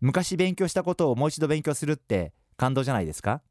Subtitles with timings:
[0.00, 3.42] 昔勉強したことをもう一度勉強するって感動じゃないですか？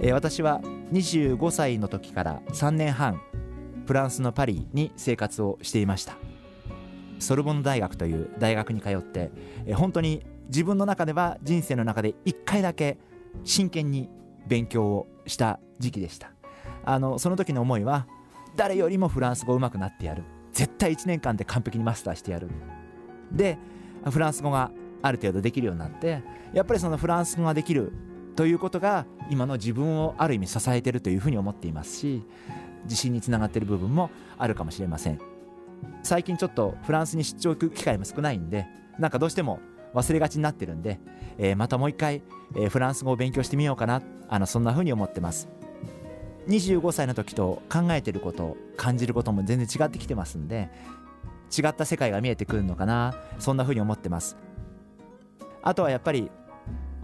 [0.00, 0.60] えー私は
[0.92, 3.22] 25歳の時から3年半
[3.86, 6.16] フランスのパリに生活をしていました。
[7.20, 9.30] ソルボン大学という大学に通って
[9.66, 12.98] えー本当に自分の中では人生の中で1回だけ
[13.44, 14.10] 真剣に
[14.46, 16.32] 勉強をした時期でした。
[16.84, 18.06] あのその時の思いは
[18.56, 20.24] 誰よりもフランス語上手くなってやる。
[20.52, 22.48] 絶対1年間で完璧にマスターしてやる。
[23.32, 23.58] で
[24.08, 24.70] フランス語が
[25.02, 27.92] ある程度できるようになってやっぱりそのフランス語ができる
[28.36, 32.22] ということが今の自分をある意味支えてるというふうに思っていますし
[32.84, 35.20] 自信につながってる部分もあるかもしれません。
[36.02, 38.66] 最近ちょっとフランスに出張行く機会も少ないんで
[38.98, 39.60] なんかどうしても
[39.94, 41.00] 忘れがちになってるんで、
[41.38, 42.22] えーまたもう一回、
[42.56, 45.48] えーフランス語を勉強してみようかなあのそんなふうに思ってます。
[46.48, 50.70] 25歳の時と考えてること感じることも全然違ってきてますんで
[51.56, 54.36] 違った世界が見えてくるのかなそんなふうに思ってます。
[55.62, 56.30] あとはやっぱり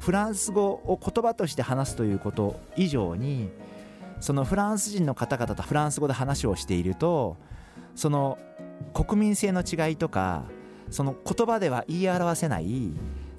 [0.00, 3.50] フランス語を言葉として話すということ以上に
[4.20, 7.36] そのフランス人の方々とフランス語で話をしていると
[7.94, 8.38] その
[8.92, 10.44] 国民性の違いとか
[10.90, 12.92] その言葉では言い表せない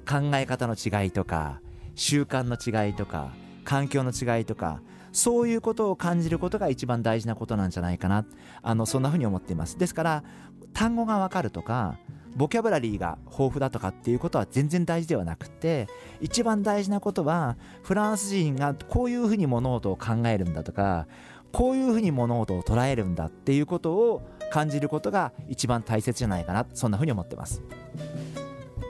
[0.08, 1.60] 考え方の違いとか
[1.94, 3.32] 習慣の違いとか
[3.64, 4.80] 環境の違いとか
[5.12, 8.24] そういうことを感じることが一番大事なことなんじゃないかな。
[8.62, 9.78] あのそんなふうに思っています。
[9.78, 10.24] ですから
[10.72, 11.98] 単語がわかるとか
[12.34, 15.86] ボキャブラリーが豊富だとかっていうことは全然大事ではなくて
[16.20, 21.06] 一番大事なことはフランス人がこういうふうに物事を考えるんだとか
[21.52, 26.66] こういうふうに物事を捉えるんだっていうことを感じることが一番大切じゃないかな。
[26.72, 27.62] そんなふうに思ってます。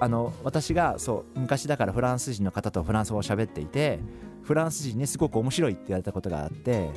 [0.02, 4.00] あの私がそう昔だからフランス人の方とフランス語を喋っていて
[4.42, 6.90] フランス人にすごく面白いって言われたことがあって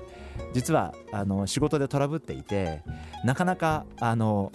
[0.53, 2.81] 実はあの仕事でトラブっていて
[3.23, 4.51] なかなかあの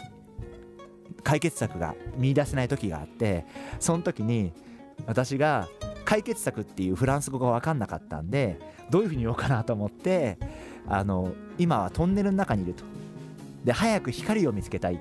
[1.22, 3.46] 解決策が見出せない時があって
[3.78, 4.52] その時に
[5.06, 5.68] 私が
[6.04, 8.58] 解決策っていうフランス語が分かんなかったんで
[8.90, 10.38] どういうふうに言おうかなと思って
[10.88, 12.82] あの今はトンネルの中にいると。
[13.62, 14.98] で早く光を見つけたい。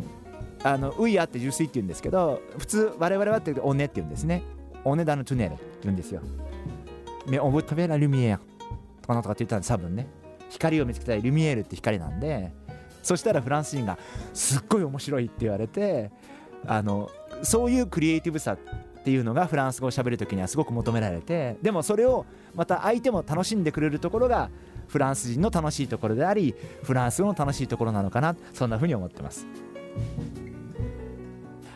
[0.63, 4.43] あのウイヤって純粋って言うんですけど普通我々はってオネって言うんですね。
[4.83, 6.21] オネダのトゥネルって言うんですよ。
[7.27, 8.39] Mais on veut trouver la lumière
[9.01, 10.07] とかなんとかって言ったんで多分ね。
[10.49, 11.21] 光を見つけたい。
[11.21, 12.51] ルミエールって光なんで。
[13.03, 13.97] そしたらフランス人が
[14.33, 16.11] すっごい面白いって言われて
[16.65, 17.09] あの
[17.41, 24.49] そういうクリエイティブさっていうのがフランス語を喋る時にはすごく求められてでもそれをまた相手も楽しんでくれるところが
[24.87, 26.53] フランス人の楽しいところであり
[26.83, 29.45] フランス語の楽しいところなのかなそんなふうに思ってます。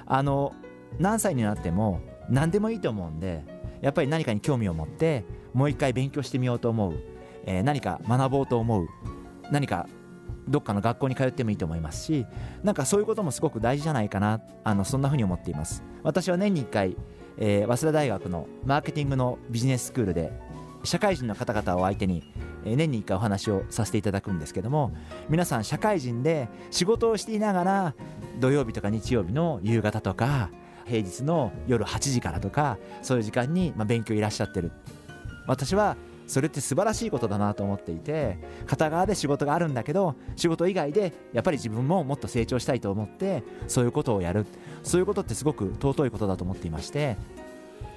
[0.05, 0.53] あの
[0.99, 3.43] 何歳になっても何でもいいと思うんで
[3.81, 6.99] やっぱり何かに興味を持ってもう一回勉強してみようと思う、
[7.45, 8.87] えー何か学ぼうと思う。
[9.51, 9.87] 何か
[10.47, 12.25] どっかの学校に通ってもいいと思いますし
[12.63, 14.41] なんかそういうこともすごく大事じゃないかな。
[14.63, 15.83] あのそんなふうに思っています。
[16.01, 16.97] 私は年に1回、
[17.37, 20.31] えー早稲田大学のマーケティングのビジネススクールで
[20.83, 22.23] 社会人の方々を相手に
[22.65, 24.91] 年に1回お話をさせていただくんですけども
[25.29, 27.95] 皆さん社会人で仕事をしていながら
[28.39, 30.49] 土曜日とか日曜日の夕方とか
[30.85, 34.71] 平日の夜8時からとかそういう時間に勉強いらっしゃってる。
[35.47, 44.45] 私はそれって素晴らしいことだなと思っていて片側で仕事があるんだけど仕事以外でやっぱり自分ももっと成長したいと思ってそういうことをやる。
[44.83, 47.17] そういうことってすごく尊いことだと思っていまして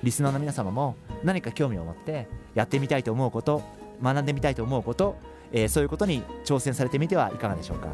[0.03, 3.63] リスナーの皆様も何か興味を持ってやってみたいと思うこと
[4.03, 5.17] 学んでみたいと思うこと、
[5.53, 7.89] えーそういうことに挑戦されてみてはいかがでしょうか。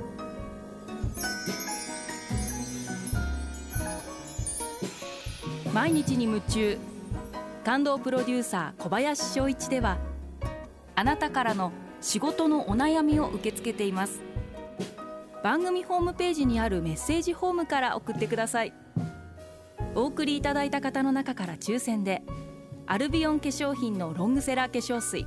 [5.72, 6.78] 毎日に夢中。
[7.64, 9.98] 感動プロデューサー小林翔一では
[10.96, 11.70] あなたからの
[12.00, 14.20] 仕事のお悩みを受け付けています。
[15.44, 18.72] 番組ホームページにあるメッセージフォームから送ってください。
[19.94, 22.22] お送りいただいた方の中から抽選で
[22.86, 25.26] アルビオン化粧品のロングセラー化粧水。